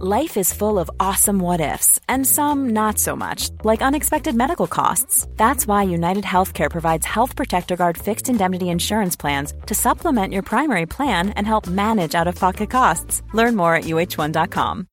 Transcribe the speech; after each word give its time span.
Life 0.00 0.36
is 0.36 0.52
full 0.52 0.80
of 0.80 0.90
awesome 0.98 1.38
what 1.38 1.60
ifs, 1.60 2.00
and 2.08 2.26
some 2.26 2.70
not 2.70 2.98
so 2.98 3.14
much, 3.14 3.50
like 3.62 3.80
unexpected 3.80 4.34
medical 4.34 4.66
costs. 4.66 5.28
That's 5.36 5.68
why 5.68 5.84
United 5.84 6.24
Healthcare 6.24 6.68
provides 6.68 7.06
Health 7.06 7.36
Protector 7.36 7.76
Guard 7.76 7.96
fixed 7.96 8.28
indemnity 8.28 8.70
insurance 8.70 9.14
plans 9.14 9.52
to 9.66 9.74
supplement 9.76 10.32
your 10.32 10.42
primary 10.42 10.86
plan 10.86 11.28
and 11.36 11.46
help 11.46 11.68
manage 11.68 12.16
out 12.16 12.26
of 12.26 12.34
pocket 12.34 12.70
costs. 12.70 13.22
Learn 13.32 13.54
more 13.54 13.76
at 13.76 13.84
uh1.com. 13.84 14.88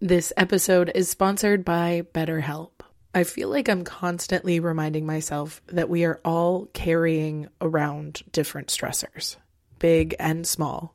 This 0.00 0.30
episode 0.36 0.92
is 0.94 1.08
sponsored 1.08 1.64
by 1.64 2.02
BetterHelp. 2.12 2.72
I 3.14 3.24
feel 3.24 3.48
like 3.48 3.70
I'm 3.70 3.84
constantly 3.84 4.60
reminding 4.60 5.06
myself 5.06 5.62
that 5.68 5.88
we 5.88 6.04
are 6.04 6.20
all 6.26 6.66
carrying 6.74 7.48
around 7.62 8.22
different 8.32 8.68
stressors, 8.68 9.36
big 9.78 10.14
and 10.18 10.46
small. 10.46 10.94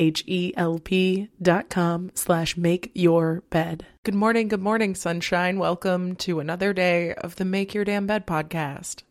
H-E-L-P 0.00 1.28
dot 1.42 1.68
com 1.68 2.10
slash 2.14 2.56
make 2.56 2.90
your 2.94 3.42
bed. 3.50 3.84
Good 4.02 4.14
morning, 4.14 4.48
good 4.48 4.62
morning, 4.62 4.94
sunshine. 4.94 5.58
Welcome 5.58 6.16
to 6.16 6.40
another 6.40 6.72
day 6.72 7.12
of 7.12 7.36
the 7.36 7.44
Make 7.44 7.74
Your 7.74 7.84
Damn 7.84 8.06
Bed 8.06 8.26
podcast. 8.26 9.02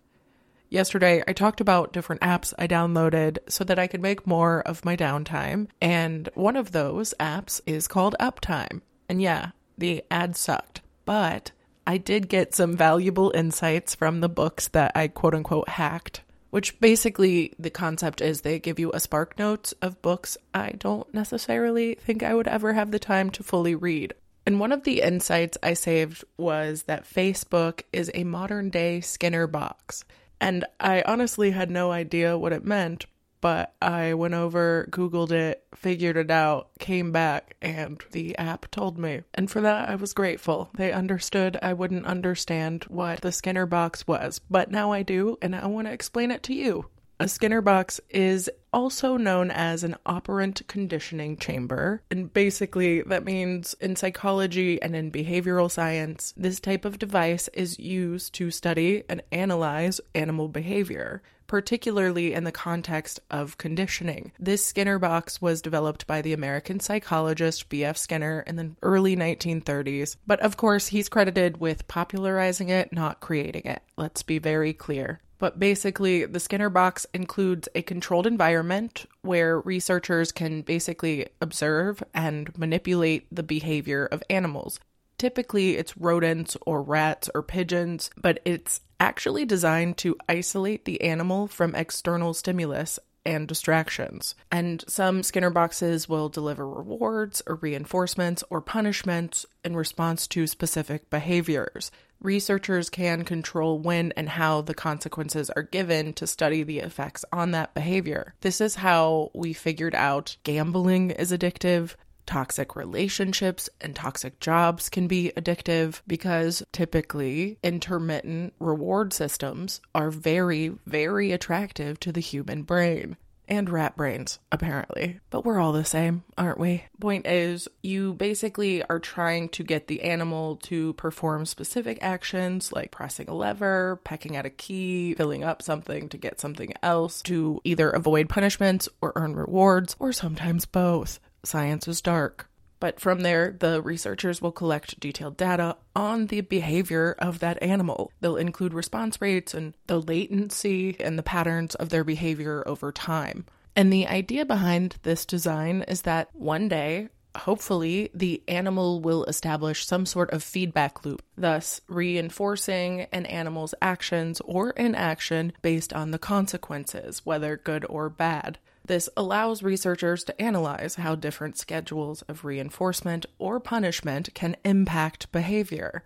Yesterday, 0.68 1.24
I 1.28 1.34
talked 1.34 1.62
about 1.62 1.94
different 1.94 2.22
apps 2.22 2.56
I 2.58 2.68
downloaded 2.68 3.38
so 3.48 3.64
that 3.66 3.78
I 3.78 3.86
could 3.86 4.02
make 4.02 4.26
more 4.26 4.62
of 4.62 4.84
my 4.84 4.98
downtime, 4.98 5.68
and 5.80 6.28
one 6.34 6.56
of 6.56 6.72
those 6.72 7.14
apps 7.20 7.62
is 7.68 7.88
called 7.88 8.16
Uptime. 8.20 8.82
And 9.08 9.22
yeah, 9.22 9.52
the 9.78 10.04
ad 10.10 10.36
sucked, 10.36 10.82
but 11.06 11.52
I 11.86 11.98
did 11.98 12.30
get 12.30 12.56
some 12.56 12.76
valuable 12.76 13.32
insights 13.36 13.94
from 13.94 14.22
the 14.22 14.30
books 14.30 14.68
that 14.70 14.92
I 14.96 15.08
quote 15.08 15.36
unquote 15.36 15.70
hacked, 15.70 16.22
which 16.50 16.80
basically 16.80 17.54
the 17.60 17.70
concept 17.70 18.22
is 18.22 18.42
they 18.42 18.60
give 18.60 18.80
you 18.80 18.92
a 18.92 19.00
spark 19.00 19.38
notes 19.38 19.74
of 19.82 20.02
books 20.02 20.38
I 20.54 20.72
don't 20.72 21.12
necessarily 21.14 21.96
think 21.96 22.24
I 22.24 22.34
would 22.34 22.48
ever 22.48 22.74
have 22.74 22.92
the 22.92 23.00
time 23.00 23.30
to 23.32 23.44
fully 23.44 23.76
read. 23.76 24.14
And 24.46 24.60
one 24.60 24.72
of 24.72 24.84
the 24.84 25.02
insights 25.02 25.58
I 25.62 25.74
saved 25.74 26.24
was 26.38 26.84
that 26.84 27.06
Facebook 27.06 27.82
is 27.94 28.10
a 28.14 28.24
modern 28.24 28.70
day 28.70 29.02
Skinner 29.02 29.46
box. 29.46 30.04
And 30.42 30.66
I 30.80 31.04
honestly 31.06 31.52
had 31.52 31.70
no 31.70 31.92
idea 31.92 32.38
what 32.38 32.54
it 32.54 32.66
meant, 32.66 33.06
but 33.42 33.74
I 33.82 34.14
went 34.14 34.34
over, 34.34 34.88
Googled 34.90 35.32
it, 35.32 35.64
figured 35.76 36.18
it 36.18 36.32
out, 36.32 36.70
came 36.80 37.12
back, 37.12 37.56
and 37.62 38.02
the 38.12 38.38
app 38.38 38.70
told 38.72 38.98
me. 38.98 39.22
And 39.34 39.50
for 39.50 39.62
that, 39.62 39.90
I 39.90 39.96
was 39.96 40.14
grateful. 40.14 40.70
They 40.76 40.92
understood 40.92 41.58
I 41.62 41.74
wouldn't 41.74 42.06
understand 42.06 42.84
what 42.86 43.22
the 43.22 43.32
Skinner 43.32 43.66
box 43.66 44.08
was, 44.08 44.40
but 44.50 44.72
now 44.72 44.92
I 44.92 45.04
do, 45.04 45.38
and 45.42 45.56
I 45.56 45.68
want 45.68 45.88
to 45.88 45.94
explain 45.94 46.32
it 46.32 46.44
to 46.44 46.54
you. 46.54 46.86
A 47.22 47.28
Skinner 47.28 47.60
box 47.60 48.00
is 48.10 48.50
also 48.72 49.18
known 49.18 49.52
as 49.52 49.84
an 49.84 49.98
operant 50.06 50.62
conditioning 50.70 51.36
chamber. 51.36 52.02
And 52.10 52.32
basically, 52.32 53.02
that 53.02 53.26
means 53.26 53.74
in 53.82 53.98
psychology 53.98 54.82
and 54.82 54.96
in 54.96 55.12
behavioral 55.12 55.70
science, 55.70 56.34
this 56.38 56.62
type 56.62 56.86
of 56.86 56.98
device 56.98 57.50
is 57.50 57.78
used 57.78 58.34
to 58.36 58.52
study 58.52 59.04
and 59.10 59.22
analyze 59.34 60.00
animal 60.16 60.48
behavior 60.48 61.22
particularly 61.50 62.34
in 62.34 62.46
the 62.46 62.52
context 62.54 63.20
of 63.30 63.58
conditioning. 63.58 64.32
This 64.40 64.66
Skinner 64.66 65.00
box 65.00 65.42
was 65.42 65.62
developed 65.62 66.08
by 66.08 66.22
the 66.22 66.32
American 66.32 66.80
psychologist 66.80 67.68
B.F. 67.68 67.98
Skinner 67.98 68.46
in 68.48 68.56
the 68.56 68.72
early 68.82 69.18
1930s, 69.18 70.16
but 70.26 70.40
of 70.40 70.56
course, 70.56 70.88
he's 70.88 71.10
credited 71.10 71.60
with 71.60 71.88
popularizing 71.90 72.70
it, 72.70 72.94
not 72.94 73.20
creating 73.20 73.64
it. 73.66 73.82
Let's 73.98 74.24
be 74.24 74.40
very 74.40 74.72
clear. 74.72 75.20
But 75.40 75.58
basically, 75.58 76.26
the 76.26 76.40
Skinner 76.40 76.70
box 76.70 77.08
includes 77.14 77.68
a 77.74 77.82
controlled 77.82 78.28
environment 78.28 79.06
where 79.22 79.62
researchers 79.62 80.32
can 80.32 80.62
basically 80.62 81.28
observe 81.42 82.04
and 82.14 82.56
manipulate 82.58 83.26
the 83.34 83.44
behavior 83.44 84.06
of 84.06 84.22
animals. 84.30 84.80
Typically, 85.20 85.76
it's 85.76 85.98
rodents 85.98 86.58
or 86.66 86.82
rats 86.82 87.30
or 87.36 87.44
pigeons, 87.44 88.10
but 88.18 88.40
it's 88.46 88.82
actually 89.02 89.46
designed 89.46 89.98
to 89.98 90.18
isolate 90.28 90.86
the 90.86 91.02
animal 91.02 91.46
from 91.48 91.76
external 91.76 92.34
stimulus 92.34 92.98
and 93.26 93.46
distractions. 93.46 94.34
And 94.50 94.84
some 94.88 95.24
Skinner 95.24 95.50
boxes 95.50 96.08
will 96.08 96.30
deliver 96.30 96.68
rewards 96.68 97.42
or 97.46 97.56
reinforcements 97.56 98.46
or 98.50 98.62
punishments 98.62 99.46
in 99.64 99.76
response 99.76 100.26
to 100.30 100.48
specific 100.48 101.10
behaviors. 101.10 101.92
Researchers 102.22 102.90
can 102.90 103.24
control 103.26 103.78
when 103.78 104.14
and 104.14 104.30
how 104.30 104.62
the 104.62 104.74
consequences 104.74 105.50
are 105.50 105.64
given 105.64 106.14
to 106.14 106.28
study 106.28 106.64
the 106.64 106.80
effects 106.80 107.24
on 107.32 107.52
that 107.52 107.74
behavior. 107.74 108.36
This 108.42 108.62
is 108.62 108.76
how 108.76 109.32
we 109.34 109.52
figured 109.52 109.96
out 109.96 110.38
gambling 110.44 111.12
is 111.12 111.32
addictive, 111.32 111.96
toxic 112.30 112.76
relationships 112.76 113.72
and 113.82 113.96
toxic 113.96 114.40
jobs 114.40 114.88
can 114.88 115.08
be 115.08 115.32
addictive 115.36 116.02
because 116.06 116.62
typically 116.72 117.58
intermittent 117.64 118.54
reward 118.60 119.12
systems 119.14 119.82
are 119.96 120.12
very, 120.12 120.76
very 120.86 121.32
attractive 121.32 122.00
to 122.00 122.12
the 122.12 122.22
human 122.22 122.62
brain. 122.62 123.18
And 123.48 123.68
rat 123.68 123.98
brains, 123.98 124.38
apparently. 124.52 125.20
But 125.32 125.44
we're 125.44 125.60
all 125.60 125.72
the 125.72 125.84
same, 125.84 126.24
aren't 126.38 126.60
we? 126.60 126.84
Point 127.00 127.26
is, 127.26 127.68
you 127.82 128.14
basically 128.14 128.84
are 128.84 129.00
trying 129.00 129.50
to 129.50 129.64
get 129.64 129.88
the 129.88 130.04
animal 130.04 130.58
to 130.58 130.94
perform 130.94 131.48
specific 131.48 131.98
actions 132.00 132.72
like 132.72 132.92
pressing 132.92 133.28
a 133.28 133.34
lever, 133.34 134.00
pecking 134.04 134.36
at 134.36 134.46
a 134.46 134.52
key, 134.52 135.16
filling 135.16 135.44
up 135.44 135.64
something 135.64 136.10
to 136.10 136.18
get 136.18 136.40
something 136.40 136.74
else, 136.84 137.24
to 137.24 137.60
either 137.64 137.90
avoid 137.90 138.30
punishments 138.30 138.88
or 139.02 139.14
earn 139.16 139.36
rewards, 139.36 139.96
or 139.98 140.14
sometimes 140.14 140.68
both 140.68 141.20
science 141.44 141.88
is 141.88 142.02
dark. 142.02 142.50
But 142.80 143.00
from 143.00 143.22
there, 143.22 143.56
the 143.60 143.82
researchers 143.82 144.42
will 144.42 144.54
collect 144.54 145.00
detailed 145.00 145.36
data 145.36 145.76
on 145.96 146.28
the 146.28 146.42
behavior 146.42 147.16
of 147.20 147.40
that 147.40 147.62
animal. 147.62 148.12
They'll 148.22 148.38
include 148.38 148.74
response 148.74 149.22
rates 149.22 149.54
and 149.54 149.74
the 149.88 150.00
latency 150.02 150.96
and 151.00 151.20
the 151.20 151.24
patterns 151.24 151.76
of 151.76 151.90
their 151.90 152.06
behavior 152.06 152.64
over 152.66 152.92
time. 152.92 153.46
And 153.76 153.92
the 153.92 154.08
idea 154.08 154.46
behind 154.46 154.96
this 155.04 155.26
design 155.26 155.84
is 155.88 156.04
that 156.04 156.30
one 156.34 156.70
day, 156.70 157.10
hopefully, 157.36 158.10
the 158.14 158.42
animal 158.48 159.02
will 159.02 159.26
establish 159.26 159.86
some 159.86 160.06
sort 160.06 160.32
of 160.32 160.42
feedback 160.42 161.06
loop, 161.06 161.22
thus 161.38 161.82
reinforcing 161.88 163.02
an 163.12 163.26
animal's 163.26 163.76
actions 163.82 164.42
or 164.46 164.72
inaction 164.72 165.54
based 165.62 165.94
on 165.94 166.12
the 166.12 166.20
consequences, 166.20 167.26
whether 167.26 167.58
good 167.58 167.86
or 167.90 168.10
bad. 168.10 168.58
This 168.90 169.08
allows 169.16 169.62
researchers 169.62 170.24
to 170.24 170.42
analyze 170.42 170.96
how 170.96 171.14
different 171.14 171.60
schedules 171.60 172.24
of 172.24 172.44
reinforcement 172.44 173.28
or 173.38 173.60
punishment 173.60 174.34
can 174.34 174.56
impact 174.66 175.32
behavior. 175.32 176.04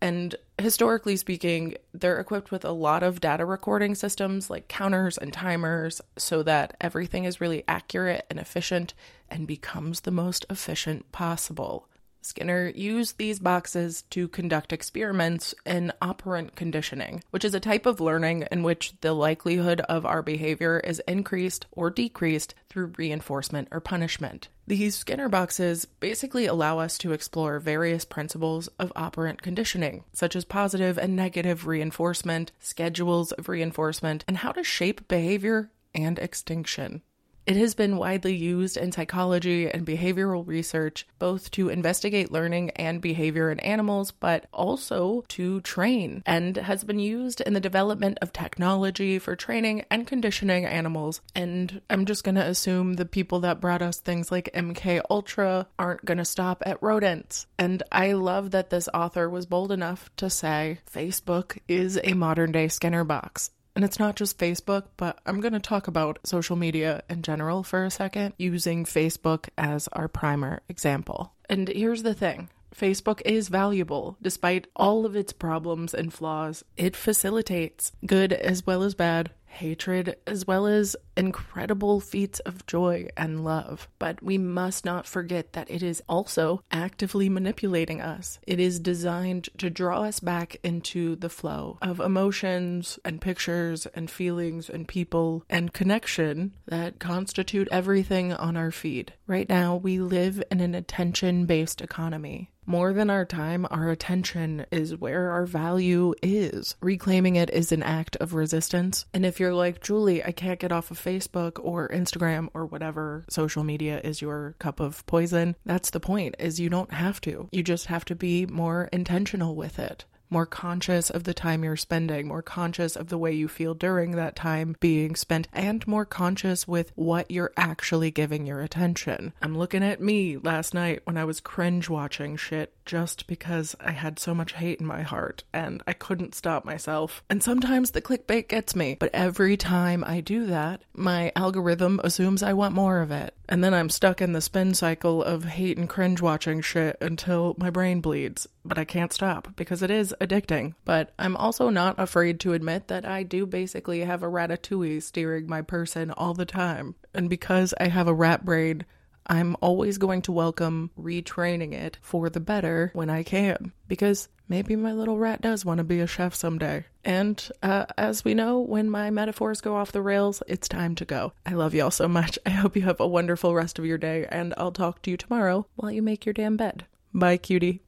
And 0.00 0.34
historically 0.56 1.18
speaking, 1.18 1.76
they're 1.92 2.18
equipped 2.18 2.50
with 2.50 2.64
a 2.64 2.72
lot 2.72 3.02
of 3.02 3.20
data 3.20 3.44
recording 3.44 3.94
systems 3.94 4.48
like 4.48 4.66
counters 4.66 5.18
and 5.18 5.30
timers 5.30 6.00
so 6.16 6.42
that 6.44 6.74
everything 6.80 7.24
is 7.24 7.38
really 7.38 7.64
accurate 7.68 8.24
and 8.30 8.38
efficient 8.38 8.94
and 9.28 9.46
becomes 9.46 10.00
the 10.00 10.10
most 10.10 10.46
efficient 10.48 11.12
possible. 11.12 11.86
Skinner 12.22 12.68
used 12.68 13.18
these 13.18 13.40
boxes 13.40 14.02
to 14.10 14.28
conduct 14.28 14.72
experiments 14.72 15.54
in 15.66 15.92
operant 16.00 16.54
conditioning, 16.54 17.22
which 17.30 17.44
is 17.44 17.54
a 17.54 17.60
type 17.60 17.84
of 17.84 18.00
learning 18.00 18.46
in 18.50 18.62
which 18.62 18.94
the 19.00 19.12
likelihood 19.12 19.80
of 19.82 20.06
our 20.06 20.22
behavior 20.22 20.80
is 20.80 21.02
increased 21.08 21.66
or 21.72 21.90
decreased 21.90 22.54
through 22.70 22.92
reinforcement 22.96 23.68
or 23.70 23.80
punishment. 23.80 24.48
These 24.66 24.96
Skinner 24.96 25.28
boxes 25.28 25.84
basically 25.84 26.46
allow 26.46 26.78
us 26.78 26.96
to 26.98 27.12
explore 27.12 27.58
various 27.58 28.04
principles 28.04 28.68
of 28.78 28.92
operant 28.94 29.42
conditioning, 29.42 30.04
such 30.12 30.36
as 30.36 30.44
positive 30.44 30.98
and 30.98 31.16
negative 31.16 31.66
reinforcement, 31.66 32.52
schedules 32.60 33.32
of 33.32 33.48
reinforcement, 33.48 34.24
and 34.28 34.38
how 34.38 34.52
to 34.52 34.62
shape 34.62 35.08
behavior 35.08 35.70
and 35.94 36.18
extinction. 36.18 37.02
It 37.44 37.56
has 37.56 37.74
been 37.74 37.96
widely 37.96 38.36
used 38.36 38.76
in 38.76 38.92
psychology 38.92 39.68
and 39.68 39.84
behavioral 39.84 40.46
research, 40.46 41.06
both 41.18 41.50
to 41.52 41.68
investigate 41.70 42.30
learning 42.30 42.70
and 42.70 43.00
behavior 43.00 43.50
in 43.50 43.58
animals, 43.60 44.12
but 44.12 44.46
also 44.52 45.24
to 45.28 45.60
train, 45.62 46.22
and 46.24 46.56
has 46.56 46.84
been 46.84 47.00
used 47.00 47.40
in 47.40 47.54
the 47.54 47.60
development 47.60 48.18
of 48.22 48.32
technology 48.32 49.18
for 49.18 49.34
training 49.34 49.84
and 49.90 50.06
conditioning 50.06 50.64
animals. 50.64 51.20
And 51.34 51.80
I'm 51.90 52.06
just 52.06 52.22
going 52.22 52.36
to 52.36 52.46
assume 52.46 52.94
the 52.94 53.06
people 53.06 53.40
that 53.40 53.60
brought 53.60 53.82
us 53.82 53.98
things 53.98 54.30
like 54.30 54.52
MK 54.54 55.00
Ultra 55.10 55.66
aren't 55.80 56.04
going 56.04 56.18
to 56.18 56.24
stop 56.24 56.62
at 56.64 56.80
rodents. 56.80 57.48
And 57.58 57.82
I 57.90 58.12
love 58.12 58.52
that 58.52 58.70
this 58.70 58.88
author 58.94 59.28
was 59.28 59.46
bold 59.46 59.72
enough 59.72 60.10
to 60.18 60.30
say 60.30 60.78
Facebook 60.88 61.58
is 61.66 61.98
a 62.04 62.14
modern 62.14 62.52
day 62.52 62.68
Skinner 62.68 63.02
box. 63.02 63.50
And 63.74 63.84
it's 63.84 63.98
not 63.98 64.16
just 64.16 64.38
Facebook, 64.38 64.84
but 64.96 65.18
I'm 65.24 65.40
going 65.40 65.54
to 65.54 65.60
talk 65.60 65.88
about 65.88 66.18
social 66.24 66.56
media 66.56 67.02
in 67.08 67.22
general 67.22 67.62
for 67.62 67.84
a 67.84 67.90
second, 67.90 68.34
using 68.36 68.84
Facebook 68.84 69.48
as 69.56 69.88
our 69.88 70.08
primer 70.08 70.62
example. 70.68 71.32
And 71.48 71.68
here's 71.68 72.02
the 72.02 72.14
thing 72.14 72.50
Facebook 72.74 73.20
is 73.24 73.48
valuable 73.48 74.16
despite 74.20 74.66
all 74.76 75.06
of 75.06 75.16
its 75.16 75.32
problems 75.32 75.94
and 75.94 76.12
flaws. 76.12 76.64
It 76.76 76.96
facilitates 76.96 77.92
good 78.06 78.32
as 78.32 78.66
well 78.66 78.82
as 78.82 78.94
bad 78.94 79.30
hatred, 79.52 80.16
as 80.26 80.46
well 80.46 80.66
as 80.66 80.96
incredible 81.16 82.00
feats 82.00 82.40
of 82.40 82.66
joy 82.66 83.06
and 83.16 83.44
love. 83.44 83.88
But 83.98 84.22
we 84.22 84.38
must 84.38 84.84
not 84.84 85.06
forget 85.06 85.52
that 85.52 85.70
it 85.70 85.82
is 85.82 86.02
also 86.08 86.62
actively 86.70 87.28
manipulating 87.28 88.00
us. 88.00 88.38
It 88.46 88.58
is 88.58 88.80
designed 88.80 89.48
to 89.58 89.70
draw 89.70 90.02
us 90.02 90.20
back 90.20 90.56
into 90.62 91.16
the 91.16 91.28
flow 91.28 91.78
of 91.82 92.00
emotions 92.00 92.98
and 93.04 93.20
pictures 93.20 93.86
and 93.94 94.10
feelings 94.10 94.68
and 94.70 94.88
people 94.88 95.44
and 95.50 95.72
connection 95.72 96.52
that 96.66 96.98
constitute 96.98 97.68
everything 97.70 98.32
on 98.32 98.56
our 98.56 98.70
feed. 98.70 99.12
Right 99.26 99.48
now, 99.48 99.76
we 99.76 99.98
live 99.98 100.42
in 100.50 100.60
an 100.60 100.74
attention 100.74 101.46
based 101.46 101.80
economy. 101.80 102.51
More 102.64 102.92
than 102.92 103.10
our 103.10 103.24
time, 103.24 103.66
our 103.70 103.90
attention 103.90 104.66
is 104.70 104.96
where 104.96 105.30
our 105.30 105.46
value 105.46 106.14
is. 106.22 106.76
Reclaiming 106.80 107.34
it 107.34 107.50
is 107.50 107.72
an 107.72 107.82
act 107.82 108.16
of 108.16 108.34
resistance. 108.34 109.04
And 109.12 109.26
if 109.26 109.40
you're 109.40 109.54
like, 109.54 109.82
Julie, 109.82 110.22
I 110.22 110.30
can't 110.30 110.60
get 110.60 110.70
off 110.70 110.90
of 110.92 110.98
Facebook 110.98 111.58
or 111.62 111.88
Instagram 111.88 112.48
or 112.54 112.64
whatever 112.64 113.24
social 113.28 113.64
media 113.64 114.00
is 114.04 114.22
your 114.22 114.54
cup 114.60 114.78
of 114.78 115.04
poison, 115.06 115.56
that's 115.66 115.90
the 115.90 116.00
point, 116.00 116.36
is 116.38 116.60
you 116.60 116.70
don't 116.70 116.92
have 116.92 117.20
to. 117.22 117.48
You 117.50 117.64
just 117.64 117.86
have 117.86 118.04
to 118.06 118.14
be 118.14 118.46
more 118.46 118.88
intentional 118.92 119.56
with 119.56 119.80
it 119.80 120.04
more 120.32 120.46
conscious 120.46 121.10
of 121.10 121.24
the 121.24 121.34
time 121.34 121.62
you're 121.62 121.76
spending, 121.76 122.26
more 122.26 122.42
conscious 122.42 122.96
of 122.96 123.08
the 123.08 123.18
way 123.18 123.32
you 123.32 123.46
feel 123.46 123.74
during 123.74 124.12
that 124.12 124.34
time 124.34 124.74
being 124.80 125.14
spent, 125.14 125.46
and 125.52 125.86
more 125.86 126.04
conscious 126.04 126.66
with 126.66 126.90
what 126.96 127.30
you're 127.30 127.52
actually 127.56 128.10
giving 128.10 128.46
your 128.46 128.60
attention. 128.60 129.32
I'm 129.42 129.56
looking 129.56 129.84
at 129.84 130.00
me 130.00 130.38
last 130.38 130.74
night 130.74 131.02
when 131.04 131.16
I 131.16 131.24
was 131.24 131.40
cringe 131.40 131.88
watching 131.88 132.36
shit 132.36 132.74
just 132.84 133.26
because 133.26 133.76
I 133.80 133.92
had 133.92 134.18
so 134.18 134.34
much 134.34 134.54
hate 134.54 134.80
in 134.80 134.86
my 134.86 135.02
heart 135.02 135.44
and 135.52 135.82
I 135.86 135.92
couldn't 135.92 136.34
stop 136.34 136.64
myself. 136.64 137.22
And 137.30 137.42
sometimes 137.42 137.90
the 137.90 138.02
clickbait 138.02 138.48
gets 138.48 138.74
me, 138.74 138.96
but 138.98 139.10
every 139.12 139.56
time 139.56 140.02
I 140.04 140.20
do 140.20 140.46
that, 140.46 140.82
my 140.94 141.32
algorithm 141.36 142.00
assumes 142.02 142.42
I 142.42 142.52
want 142.54 142.74
more 142.74 143.00
of 143.00 143.10
it. 143.10 143.34
And 143.48 143.62
then 143.62 143.74
I'm 143.74 143.90
stuck 143.90 144.22
in 144.22 144.32
the 144.32 144.40
spin 144.40 144.74
cycle 144.74 145.22
of 145.22 145.44
hate 145.44 145.76
and 145.76 145.88
cringe 145.88 146.22
watching 146.22 146.60
shit 146.60 146.96
until 147.00 147.54
my 147.58 147.70
brain 147.70 148.00
bleeds. 148.00 148.48
But 148.64 148.78
I 148.78 148.84
can't 148.84 149.12
stop 149.12 149.54
because 149.56 149.82
it 149.82 149.90
is 149.90 150.14
addicting. 150.26 150.74
But 150.84 151.12
I'm 151.18 151.36
also 151.36 151.68
not 151.68 151.98
afraid 151.98 152.40
to 152.40 152.52
admit 152.52 152.88
that 152.88 153.04
I 153.04 153.22
do 153.22 153.46
basically 153.46 154.00
have 154.00 154.22
a 154.22 154.30
ratatouille 154.30 155.02
steering 155.02 155.48
my 155.48 155.62
person 155.62 156.10
all 156.10 156.34
the 156.34 156.46
time. 156.46 156.94
And 157.14 157.28
because 157.28 157.74
I 157.80 157.88
have 157.88 158.08
a 158.08 158.14
rat 158.14 158.44
brain, 158.44 158.84
I'm 159.26 159.56
always 159.60 159.98
going 159.98 160.22
to 160.22 160.32
welcome 160.32 160.90
retraining 160.98 161.72
it 161.74 161.98
for 162.02 162.28
the 162.28 162.40
better 162.40 162.90
when 162.92 163.08
I 163.08 163.22
can, 163.22 163.72
because 163.86 164.28
maybe 164.48 164.74
my 164.74 164.92
little 164.92 165.18
rat 165.18 165.40
does 165.40 165.64
want 165.64 165.78
to 165.78 165.84
be 165.84 166.00
a 166.00 166.06
chef 166.06 166.34
someday. 166.34 166.84
And 167.04 167.48
uh, 167.62 167.86
as 167.96 168.24
we 168.24 168.34
know, 168.34 168.60
when 168.60 168.90
my 168.90 169.10
metaphors 169.10 169.60
go 169.60 169.76
off 169.76 169.92
the 169.92 170.02
rails, 170.02 170.42
it's 170.48 170.68
time 170.68 170.94
to 170.96 171.04
go. 171.04 171.32
I 171.46 171.52
love 171.52 171.74
y'all 171.74 171.90
so 171.90 172.08
much. 172.08 172.38
I 172.44 172.50
hope 172.50 172.76
you 172.76 172.82
have 172.82 173.00
a 173.00 173.06
wonderful 173.06 173.54
rest 173.54 173.78
of 173.78 173.86
your 173.86 173.98
day, 173.98 174.26
and 174.28 174.54
I'll 174.56 174.72
talk 174.72 175.02
to 175.02 175.10
you 175.10 175.16
tomorrow 175.16 175.66
while 175.76 175.92
you 175.92 176.02
make 176.02 176.26
your 176.26 176.32
damn 176.32 176.56
bed. 176.56 176.86
Bye, 177.14 177.36
cutie. 177.36 177.82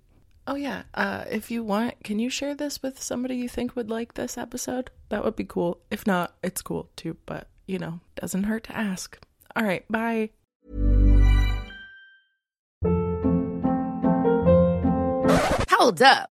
Oh, 0.46 0.56
yeah. 0.56 0.82
Uh, 0.92 1.24
if 1.30 1.50
you 1.50 1.62
want, 1.62 2.04
can 2.04 2.18
you 2.18 2.28
share 2.28 2.54
this 2.54 2.82
with 2.82 3.02
somebody 3.02 3.36
you 3.36 3.48
think 3.48 3.74
would 3.74 3.88
like 3.88 4.14
this 4.14 4.36
episode? 4.36 4.90
That 5.08 5.24
would 5.24 5.36
be 5.36 5.44
cool. 5.44 5.80
If 5.90 6.06
not, 6.06 6.34
it's 6.42 6.60
cool 6.60 6.90
too, 6.96 7.16
but 7.24 7.48
you 7.66 7.78
know, 7.78 8.00
doesn't 8.16 8.44
hurt 8.44 8.64
to 8.64 8.76
ask. 8.76 9.18
All 9.56 9.64
right, 9.64 9.84
bye. 9.90 10.30
Hold 15.70 16.02
up. 16.02 16.33